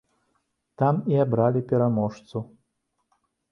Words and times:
Там 0.83 0.95
і 1.13 1.19
абралі 1.25 1.61
пераможцу. 1.73 2.45